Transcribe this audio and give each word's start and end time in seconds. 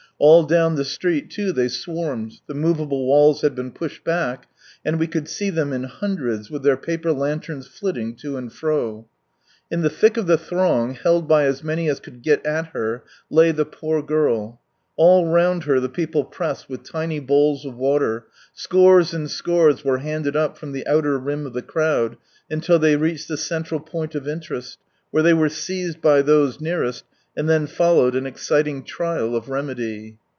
All 0.23 0.43
down 0.43 0.75
the 0.75 0.85
street 0.85 1.31
too, 1.31 1.51
they 1.51 1.67
swarmed, 1.67 2.41
the 2.45 2.53
movable 2.53 3.07
walls 3.07 3.41
had 3.41 3.55
been 3.55 3.71
pushed 3.71 4.03
back, 4.03 4.47
and 4.85 4.99
we 4.99 5.07
could 5.07 5.27
see 5.27 5.49
them 5.49 5.73
in 5.73 5.85
hundreds, 5.85 6.51
with 6.51 6.61
their 6.61 6.77
paper 6.77 7.11
lanterns 7.11 7.65
flitting 7.65 8.15
to 8.17 8.37
and 8.37 8.53
fro. 8.53 9.07
In 9.71 9.81
the 9.81 9.89
thick 9.89 10.17
of 10.17 10.27
the 10.27 10.37
throng, 10.37 10.93
held 10.93 11.27
by 11.27 11.45
as 11.45 11.63
many 11.63 11.89
as 11.89 11.99
cotild 11.99 12.21
get 12.21 12.45
at 12.45 12.67
her, 12.67 13.03
lay 13.31 13.51
the 13.51 13.65
poor 13.65 14.03
girl; 14.03 14.61
all 14.95 15.27
round 15.27 15.63
her 15.63 15.79
the 15.79 15.89
people 15.89 16.23
pressed 16.23 16.69
with 16.69 16.83
tiny 16.83 17.19
bowls 17.19 17.65
of 17.65 17.75
water, 17.75 18.27
scores 18.53 19.15
and 19.15 19.27
scores 19.31 19.83
were 19.83 19.97
handed 19.97 20.35
up 20.35 20.55
from 20.55 20.71
the 20.71 20.85
outer 20.85 21.17
rim 21.17 21.47
of 21.47 21.53
the 21.53 21.63
crowd, 21.63 22.15
until 22.47 22.77
they 22.77 22.95
reached 22.95 23.27
the 23.27 23.37
central 23.37 23.79
point 23.79 24.13
of 24.13 24.27
interest, 24.27 24.77
where 25.09 25.23
they 25.23 25.33
were 25.33 25.49
seized 25.49 25.99
by 25.99 26.21
those 26.21 26.61
nearest, 26.61 27.05
and 27.37 27.47
then 27.47 27.65
followed 27.65 28.13
an 28.13 28.25
exciting 28.25 28.83
trial 28.83 29.37
of 29.37 29.47
remedy. 29.47 30.17